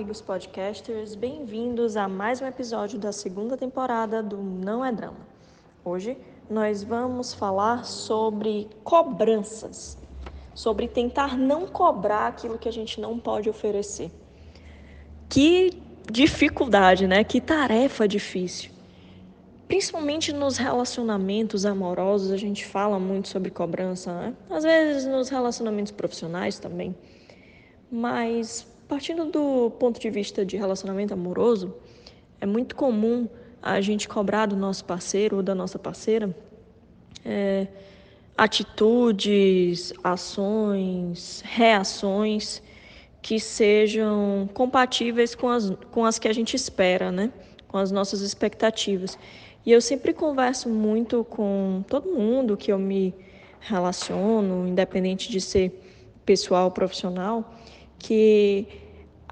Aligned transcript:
amigos 0.00 0.22
podcasters, 0.22 1.14
bem-vindos 1.14 1.94
a 1.94 2.08
mais 2.08 2.40
um 2.40 2.46
episódio 2.46 2.98
da 2.98 3.12
segunda 3.12 3.54
temporada 3.54 4.22
do 4.22 4.38
Não 4.38 4.82
é 4.82 4.90
Drama. 4.90 5.28
Hoje 5.84 6.16
nós 6.48 6.82
vamos 6.82 7.34
falar 7.34 7.84
sobre 7.84 8.66
cobranças, 8.82 9.98
sobre 10.54 10.88
tentar 10.88 11.36
não 11.36 11.66
cobrar 11.66 12.28
aquilo 12.28 12.56
que 12.56 12.66
a 12.66 12.72
gente 12.72 12.98
não 12.98 13.18
pode 13.18 13.50
oferecer. 13.50 14.10
Que 15.28 15.78
dificuldade, 16.10 17.06
né? 17.06 17.22
Que 17.22 17.38
tarefa 17.38 18.08
difícil. 18.08 18.70
Principalmente 19.68 20.32
nos 20.32 20.56
relacionamentos 20.56 21.66
amorosos, 21.66 22.30
a 22.30 22.38
gente 22.38 22.64
fala 22.64 22.98
muito 22.98 23.28
sobre 23.28 23.50
cobrança, 23.50 24.14
né? 24.14 24.34
Às 24.48 24.64
vezes 24.64 25.04
nos 25.04 25.28
relacionamentos 25.28 25.92
profissionais 25.92 26.58
também. 26.58 26.96
Mas 27.92 28.66
partindo 28.90 29.24
do 29.26 29.70
ponto 29.78 30.00
de 30.00 30.10
vista 30.10 30.44
de 30.44 30.56
relacionamento 30.56 31.14
amoroso, 31.14 31.72
é 32.40 32.44
muito 32.44 32.74
comum 32.74 33.28
a 33.62 33.80
gente 33.80 34.08
cobrar 34.08 34.46
do 34.46 34.56
nosso 34.56 34.84
parceiro 34.84 35.36
ou 35.36 35.42
da 35.44 35.54
nossa 35.54 35.78
parceira 35.78 36.34
é, 37.24 37.68
atitudes, 38.36 39.92
ações, 40.02 41.40
reações 41.46 42.60
que 43.22 43.38
sejam 43.38 44.50
compatíveis 44.52 45.36
com 45.36 45.48
as, 45.48 45.70
com 45.92 46.04
as 46.04 46.18
que 46.18 46.26
a 46.26 46.32
gente 46.32 46.56
espera, 46.56 47.12
né? 47.12 47.32
com 47.68 47.78
as 47.78 47.92
nossas 47.92 48.22
expectativas. 48.22 49.16
E 49.64 49.70
eu 49.70 49.80
sempre 49.80 50.12
converso 50.12 50.68
muito 50.68 51.22
com 51.22 51.84
todo 51.86 52.10
mundo 52.10 52.56
que 52.56 52.72
eu 52.72 52.78
me 52.78 53.14
relaciono, 53.60 54.66
independente 54.66 55.30
de 55.30 55.40
ser 55.40 55.80
pessoal 56.26 56.64
ou 56.64 56.70
profissional, 56.72 57.54
que 58.00 58.66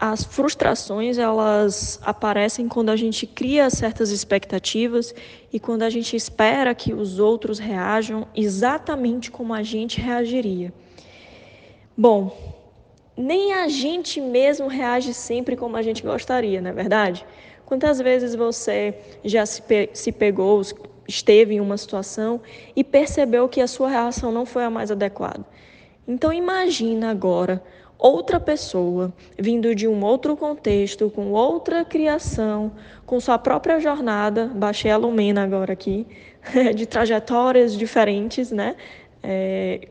as 0.00 0.22
frustrações 0.22 1.18
elas 1.18 1.98
aparecem 2.04 2.68
quando 2.68 2.90
a 2.90 2.96
gente 2.96 3.26
cria 3.26 3.68
certas 3.68 4.10
expectativas 4.10 5.12
e 5.52 5.58
quando 5.58 5.82
a 5.82 5.90
gente 5.90 6.14
espera 6.14 6.72
que 6.72 6.94
os 6.94 7.18
outros 7.18 7.58
reajam 7.58 8.28
exatamente 8.32 9.28
como 9.28 9.52
a 9.52 9.64
gente 9.64 10.00
reagiria. 10.00 10.72
Bom, 11.96 12.32
nem 13.16 13.52
a 13.52 13.66
gente 13.66 14.20
mesmo 14.20 14.68
reage 14.68 15.12
sempre 15.12 15.56
como 15.56 15.76
a 15.76 15.82
gente 15.82 16.04
gostaria, 16.04 16.60
não 16.60 16.70
é 16.70 16.72
verdade? 16.72 17.26
Quantas 17.66 17.98
vezes 17.98 18.36
você 18.36 18.94
já 19.24 19.44
se, 19.44 19.60
pe 19.62 19.90
se 19.92 20.12
pegou, 20.12 20.62
esteve 21.08 21.56
em 21.56 21.60
uma 21.60 21.76
situação 21.76 22.40
e 22.76 22.84
percebeu 22.84 23.48
que 23.48 23.60
a 23.60 23.66
sua 23.66 23.88
reação 23.88 24.30
não 24.30 24.46
foi 24.46 24.62
a 24.62 24.70
mais 24.70 24.92
adequada? 24.92 25.44
Então 26.06 26.32
imagina 26.32 27.10
agora 27.10 27.60
outra 27.98 28.38
pessoa, 28.38 29.12
vindo 29.36 29.74
de 29.74 29.88
um 29.88 30.04
outro 30.04 30.36
contexto, 30.36 31.10
com 31.10 31.32
outra 31.32 31.84
criação, 31.84 32.72
com 33.04 33.18
sua 33.18 33.38
própria 33.38 33.80
jornada, 33.80 34.46
baixei 34.46 34.90
a 34.90 34.96
Lumena 34.96 35.42
agora 35.42 35.72
aqui, 35.72 36.06
de 36.76 36.86
trajetórias 36.86 37.76
diferentes, 37.76 38.52
né? 38.52 38.76
É, 39.22 39.88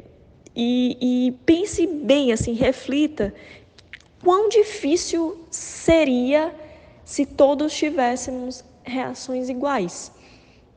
e, 0.56 1.28
e 1.28 1.32
pense 1.46 1.86
bem, 1.86 2.32
assim, 2.32 2.54
reflita 2.54 3.34
quão 4.24 4.48
difícil 4.48 5.46
seria 5.52 6.56
se 7.04 7.26
todos 7.26 7.74
tivéssemos 7.76 8.64
reações 8.84 9.50
iguais, 9.50 10.12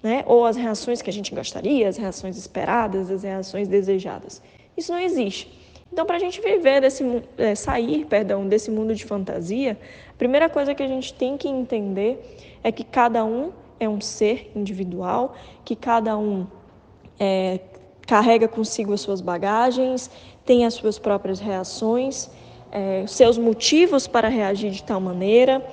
né? 0.03 0.25
Ou 0.27 0.45
as 0.45 0.57
reações 0.57 1.01
que 1.01 1.09
a 1.09 1.13
gente 1.13 1.33
gostaria, 1.33 1.89
as 1.89 1.97
reações 1.97 2.37
esperadas, 2.37 3.09
as 3.11 3.23
reações 3.23 3.69
desejadas. 3.69 4.43
Isso 4.77 4.91
não 4.93 4.99
existe. 4.99 5.60
Então, 5.93 6.07
para 6.07 6.17
a 6.17 6.19
gente 6.21 6.41
viver 6.41 6.81
desse 6.81 7.05
é, 7.37 7.55
sair, 7.55 8.05
perdão, 8.07 8.47
desse 8.47 8.71
mundo 8.71 8.95
de 8.95 9.05
fantasia, 9.05 9.77
a 10.09 10.15
primeira 10.17 10.49
coisa 10.49 10.75
que 10.75 10.83
a 10.83 10.87
gente 10.87 11.13
tem 11.13 11.37
que 11.37 11.49
entender 11.49 12.21
é 12.63 12.71
que 12.71 12.85
cada 12.85 13.25
um 13.25 13.53
é 13.79 13.89
um 13.89 14.01
ser 14.01 14.53
individual, 14.55 15.35
que 15.65 15.75
cada 15.75 16.17
um 16.17 16.47
é, 17.19 17.59
carrega 18.07 18.47
consigo 18.47 18.93
as 18.93 19.01
suas 19.01 19.21
bagagens, 19.21 20.11
tem 20.45 20.65
as 20.65 20.75
suas 20.75 20.99
próprias 20.99 21.41
reações, 21.41 22.31
é, 22.71 23.05
seus 23.07 23.37
motivos 23.37 24.07
para 24.07 24.29
reagir 24.29 24.71
de 24.71 24.83
tal 24.83 25.01
maneira, 25.01 25.65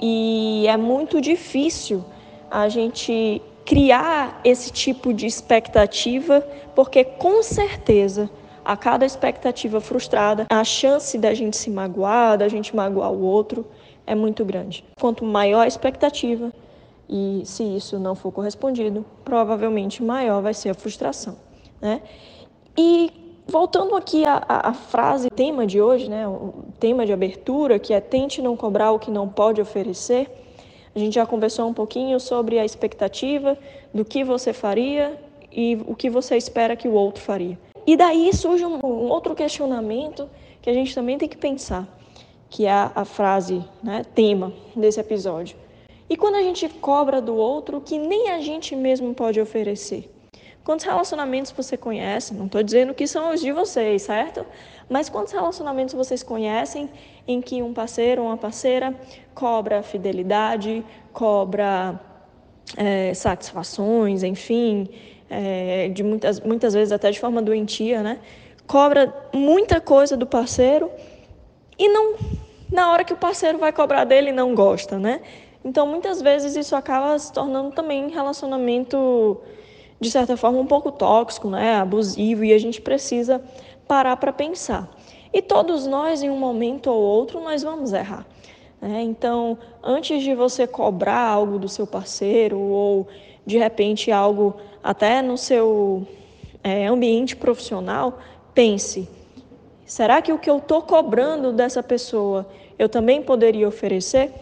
e 0.00 0.64
é 0.68 0.76
muito 0.76 1.20
difícil 1.20 2.04
a 2.50 2.68
gente 2.68 3.42
criar 3.64 4.40
esse 4.44 4.70
tipo 4.70 5.12
de 5.12 5.26
expectativa, 5.26 6.40
porque 6.74 7.04
com 7.04 7.42
certeza 7.42 8.30
a 8.66 8.76
cada 8.76 9.06
expectativa 9.06 9.80
frustrada, 9.80 10.46
a 10.50 10.64
chance 10.64 11.16
da 11.16 11.32
gente 11.32 11.56
se 11.56 11.70
magoar, 11.70 12.36
da 12.36 12.48
gente 12.48 12.74
magoar 12.74 13.12
o 13.12 13.22
outro, 13.22 13.64
é 14.04 14.14
muito 14.14 14.44
grande. 14.44 14.84
Quanto 15.00 15.24
maior 15.24 15.60
a 15.60 15.66
expectativa, 15.68 16.52
e 17.08 17.42
se 17.44 17.62
isso 17.62 17.96
não 17.96 18.16
for 18.16 18.32
correspondido, 18.32 19.06
provavelmente 19.24 20.02
maior 20.02 20.42
vai 20.42 20.52
ser 20.52 20.70
a 20.70 20.74
frustração. 20.74 21.36
Né? 21.80 22.02
E 22.76 23.12
voltando 23.46 23.94
aqui 23.94 24.24
à, 24.24 24.42
à, 24.48 24.72
frase, 24.74 25.30
tema 25.30 25.64
de 25.64 25.80
hoje, 25.80 26.10
né? 26.10 26.26
o 26.26 26.64
tema 26.80 27.06
de 27.06 27.12
abertura, 27.12 27.78
que 27.78 27.94
é 27.94 28.00
tente 28.00 28.42
não 28.42 28.56
cobrar 28.56 28.90
o 28.90 28.98
que 28.98 29.12
não 29.12 29.28
pode 29.28 29.60
oferecer, 29.60 30.28
a 30.92 30.98
gente 30.98 31.14
já 31.14 31.24
conversou 31.24 31.68
um 31.68 31.74
pouquinho 31.74 32.18
sobre 32.18 32.58
a 32.58 32.64
expectativa 32.64 33.56
do 33.94 34.04
que 34.04 34.24
você 34.24 34.52
faria 34.52 35.20
e 35.52 35.78
o 35.86 35.94
que 35.94 36.10
você 36.10 36.36
espera 36.36 36.74
que 36.74 36.88
o 36.88 36.92
outro 36.92 37.22
faria. 37.22 37.56
E 37.86 37.96
daí 37.96 38.34
surge 38.34 38.64
um, 38.64 38.80
um, 38.84 39.08
outro 39.08 39.34
questionamento 39.34 40.28
que 40.60 40.68
a 40.68 40.72
gente 40.72 40.94
também 40.94 41.16
tem 41.16 41.28
que 41.28 41.36
pensar, 41.36 41.86
que 42.50 42.66
é 42.66 42.70
a, 42.70 42.90
a 42.94 43.04
frase, 43.04 43.64
né, 43.82 44.04
tema 44.14 44.52
desse 44.74 44.98
episódio. 44.98 45.56
E 46.10 46.16
quando 46.16 46.34
a 46.34 46.42
gente 46.42 46.68
cobra 46.68 47.20
do 47.20 47.36
outro 47.36 47.80
que 47.80 47.98
nem 47.98 48.30
a 48.30 48.40
gente 48.40 48.74
mesmo 48.74 49.14
pode 49.14 49.40
oferecer? 49.40 50.12
Quantos 50.64 50.84
relacionamentos 50.84 51.52
você 51.52 51.76
conhece? 51.76 52.34
Não 52.34 52.46
estou 52.46 52.60
dizendo 52.60 52.92
que 52.92 53.06
são 53.06 53.32
os 53.32 53.40
de 53.40 53.52
vocês, 53.52 54.02
certo? 54.02 54.44
Mas 54.90 55.08
quantos 55.08 55.32
relacionamentos 55.32 55.94
vocês 55.94 56.24
conhecem 56.24 56.90
em 57.26 57.40
que 57.40 57.62
um 57.62 57.72
parceiro 57.72 58.22
ou 58.22 58.28
uma 58.28 58.36
parceira 58.36 58.92
cobra 59.32 59.80
fidelidade, 59.84 60.84
cobra 61.12 62.00
é, 62.76 63.14
satisfações, 63.14 64.24
enfim, 64.24 64.88
é, 65.28 65.88
de 65.88 66.02
muitas, 66.02 66.40
muitas 66.40 66.74
vezes 66.74 66.92
até 66.92 67.10
de 67.10 67.18
forma 67.18 67.42
doentia, 67.42 68.02
né? 68.02 68.18
Cobra 68.66 69.14
muita 69.32 69.80
coisa 69.80 70.16
do 70.16 70.26
parceiro 70.26 70.90
e 71.78 71.88
não 71.88 72.14
na 72.70 72.90
hora 72.90 73.04
que 73.04 73.12
o 73.12 73.16
parceiro 73.16 73.58
vai 73.58 73.72
cobrar 73.72 74.04
dele 74.04 74.32
não 74.32 74.54
gosta, 74.54 74.98
né? 74.98 75.20
Então 75.64 75.86
muitas 75.86 76.20
vezes 76.20 76.56
isso 76.56 76.74
acaba 76.74 77.18
se 77.18 77.32
tornando 77.32 77.70
também 77.72 78.08
relacionamento 78.08 79.40
de 80.00 80.10
certa 80.10 80.36
forma 80.36 80.58
um 80.58 80.66
pouco 80.66 80.92
tóxico, 80.92 81.48
né? 81.48 81.76
Abusivo 81.76 82.44
e 82.44 82.52
a 82.52 82.58
gente 82.58 82.80
precisa 82.80 83.42
parar 83.86 84.16
para 84.16 84.32
pensar. 84.32 84.88
E 85.32 85.42
todos 85.42 85.86
nós 85.86 86.22
em 86.22 86.30
um 86.30 86.38
momento 86.38 86.90
ou 86.90 87.00
outro 87.00 87.40
nós 87.40 87.62
vamos 87.62 87.92
errar. 87.92 88.26
Né? 88.80 89.02
Então, 89.02 89.58
antes 89.82 90.22
de 90.22 90.34
você 90.34 90.66
cobrar 90.66 91.20
algo 91.20 91.58
do 91.58 91.68
seu 91.68 91.86
parceiro 91.86 92.58
ou 92.58 93.08
de 93.46 93.56
repente 93.56 94.10
algo 94.10 94.56
até 94.82 95.22
no 95.22 95.38
seu 95.38 96.06
é, 96.62 96.86
ambiente 96.86 97.36
profissional, 97.36 98.18
pense: 98.52 99.08
será 99.86 100.20
que 100.20 100.32
o 100.32 100.38
que 100.38 100.50
eu 100.50 100.58
estou 100.58 100.82
cobrando 100.82 101.52
dessa 101.52 101.82
pessoa 101.82 102.46
eu 102.78 102.88
também 102.88 103.22
poderia 103.22 103.68
oferecer? 103.68 104.32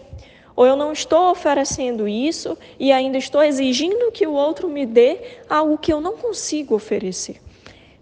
Ou 0.57 0.65
eu 0.67 0.77
não 0.77 0.93
estou 0.93 1.31
oferecendo 1.31 2.07
isso 2.07 2.57
e 2.79 2.93
ainda 2.93 3.19
estou 3.19 3.43
exigindo 3.43 4.13
que 4.13 4.25
o 4.27 4.33
outro 4.33 4.69
me 4.69 4.87
dê 4.87 5.19
algo 5.49 5.77
que 5.77 5.93
eu 5.93 6.01
não 6.01 6.17
consigo 6.17 6.77
oferecer? 6.77 7.41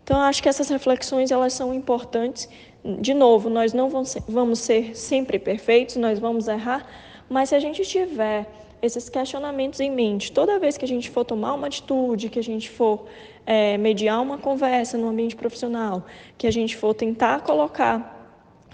Então, 0.04 0.20
acho 0.20 0.42
que 0.42 0.48
essas 0.48 0.68
reflexões 0.68 1.30
elas 1.30 1.54
são 1.54 1.72
importantes. 1.72 2.48
De 2.84 3.14
novo, 3.14 3.48
nós 3.48 3.72
não 3.72 3.88
vamos 4.28 4.58
ser 4.58 4.94
sempre 4.94 5.38
perfeitos, 5.38 5.96
nós 5.96 6.18
vamos 6.18 6.48
errar, 6.48 6.86
mas 7.28 7.48
se 7.48 7.54
a 7.54 7.60
gente 7.60 7.82
tiver 7.82 8.46
esses 8.82 9.08
questionamentos 9.08 9.78
em 9.78 9.90
mente. 9.90 10.32
Toda 10.32 10.58
vez 10.58 10.76
que 10.76 10.84
a 10.84 10.88
gente 10.88 11.08
for 11.08 11.24
tomar 11.24 11.54
uma 11.54 11.68
atitude, 11.68 12.28
que 12.28 12.38
a 12.40 12.42
gente 12.42 12.68
for 12.68 13.06
é, 13.46 13.78
mediar 13.78 14.20
uma 14.20 14.36
conversa 14.36 14.98
no 14.98 15.08
ambiente 15.08 15.36
profissional, 15.36 16.04
que 16.36 16.48
a 16.48 16.50
gente 16.50 16.76
for 16.76 16.92
tentar 16.92 17.42
colocar 17.42 18.18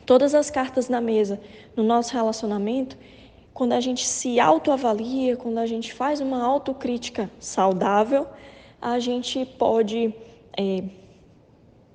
todas 0.07 0.35
as 0.35 0.51
cartas 0.51 0.89
na 0.89 1.01
mesa 1.01 1.39
no 1.77 1.83
nosso 1.83 2.15
relacionamento, 2.15 2.97
quando 3.53 3.75
a 3.75 3.81
gente 3.81 4.07
se 4.07 4.41
autoavalia, 4.41 5.37
quando 5.37 5.59
a 5.59 5.67
gente 5.67 5.93
faz 5.93 6.21
uma 6.21 6.43
autocrítica 6.43 7.31
saudável, 7.39 8.27
a 8.81 8.99
gente 8.99 9.45
pode 9.45 10.15
é, 10.57 10.85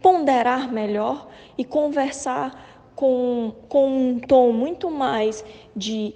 ponderar 0.02 0.72
melhor 0.72 1.28
e 1.58 1.64
conversar 1.64 2.92
com, 2.96 3.54
com 3.68 3.88
um 3.88 4.20
tom 4.20 4.52
muito 4.52 4.92
mais 4.92 5.44
de 5.76 6.14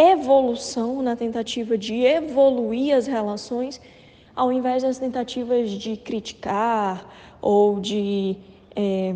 evolução, 0.00 1.02
na 1.02 1.16
tentativa 1.16 1.76
de 1.76 2.02
evoluir 2.02 2.94
as 2.96 3.06
relações, 3.06 3.80
ao 4.34 4.52
invés 4.52 4.82
das 4.82 4.98
tentativas 4.98 5.70
de 5.70 5.96
criticar 5.96 7.06
ou 7.40 7.80
de 7.80 8.36
é, 8.74 9.14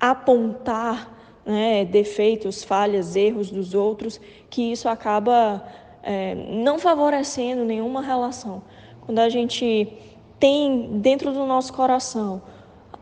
apontar 0.00 1.16
né, 1.44 1.84
defeitos, 1.84 2.62
falhas, 2.62 3.16
erros 3.16 3.50
dos 3.50 3.74
outros, 3.74 4.20
que 4.48 4.72
isso 4.72 4.88
acaba 4.88 5.66
é, 6.02 6.34
não 6.34 6.78
favorecendo 6.78 7.64
nenhuma 7.64 8.00
relação. 8.00 8.62
Quando 9.04 9.18
a 9.18 9.28
gente 9.28 9.92
tem 10.38 11.00
dentro 11.00 11.32
do 11.32 11.44
nosso 11.44 11.72
coração 11.72 12.40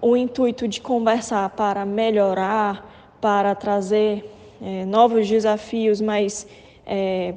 o 0.00 0.16
intuito 0.16 0.68
de 0.68 0.80
conversar 0.80 1.50
para 1.50 1.84
melhorar, 1.84 3.16
para 3.20 3.54
trazer 3.54 4.32
é, 4.62 4.84
novos 4.84 5.28
desafios, 5.28 6.00
mas 6.00 6.46
é, 6.86 7.34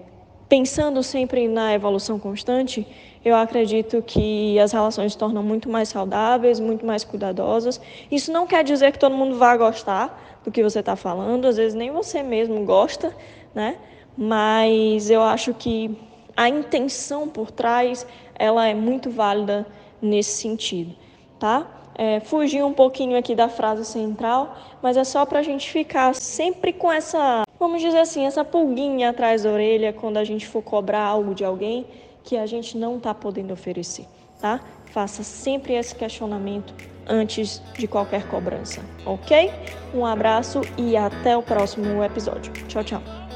pensando 0.47 1.03
sempre 1.03 1.47
na 1.47 1.73
evolução 1.73 2.19
constante, 2.19 2.85
eu 3.23 3.35
acredito 3.35 4.01
que 4.01 4.57
as 4.59 4.71
relações 4.71 5.11
se 5.11 5.17
tornam 5.17 5.43
muito 5.43 5.69
mais 5.69 5.89
saudáveis, 5.89 6.59
muito 6.59 6.85
mais 6.85 7.03
cuidadosas. 7.03 7.81
Isso 8.09 8.31
não 8.31 8.47
quer 8.47 8.63
dizer 8.63 8.91
que 8.91 8.99
todo 8.99 9.15
mundo 9.15 9.37
vá 9.37 9.57
gostar 9.57 10.39
do 10.43 10.51
que 10.51 10.63
você 10.63 10.79
está 10.79 10.95
falando, 10.95 11.45
às 11.45 11.57
vezes 11.57 11.73
nem 11.73 11.91
você 11.91 12.23
mesmo 12.23 12.63
gosta, 12.63 13.13
né? 13.53 13.77
Mas 14.17 15.09
eu 15.09 15.21
acho 15.21 15.53
que 15.53 15.97
a 16.35 16.47
intenção 16.47 17.27
por 17.27 17.51
trás 17.51 18.07
ela 18.35 18.65
é 18.67 18.73
muito 18.73 19.09
válida 19.09 19.67
nesse 20.01 20.37
sentido, 20.37 20.95
tá? 21.37 21.67
É, 21.95 22.21
fugir 22.21 22.63
um 22.63 22.71
pouquinho 22.71 23.17
aqui 23.17 23.35
da 23.35 23.49
frase 23.49 23.83
central, 23.83 24.55
mas 24.81 24.95
é 24.95 25.03
só 25.03 25.25
para 25.25 25.39
a 25.39 25.43
gente 25.43 25.69
ficar 25.69 26.15
sempre 26.15 26.71
com 26.71 26.89
essa, 26.89 27.43
vamos 27.59 27.81
dizer 27.81 27.99
assim, 27.99 28.25
essa 28.25 28.43
pulguinha 28.45 29.09
atrás 29.09 29.43
da 29.43 29.51
orelha 29.51 29.91
quando 29.93 30.17
a 30.17 30.23
gente 30.23 30.47
for 30.47 30.61
cobrar 30.61 31.03
algo 31.03 31.35
de 31.35 31.43
alguém 31.43 31.85
que 32.23 32.37
a 32.37 32.45
gente 32.45 32.77
não 32.77 32.97
está 32.97 33.13
podendo 33.13 33.53
oferecer, 33.53 34.05
tá? 34.39 34.59
Faça 34.91 35.23
sempre 35.23 35.73
esse 35.73 35.93
questionamento 35.95 36.73
antes 37.07 37.61
de 37.77 37.87
qualquer 37.87 38.27
cobrança, 38.27 38.81
ok? 39.05 39.51
Um 39.93 40.05
abraço 40.05 40.61
e 40.77 40.95
até 40.95 41.35
o 41.35 41.41
próximo 41.41 42.03
episódio. 42.03 42.51
Tchau, 42.67 42.83
tchau. 42.83 43.28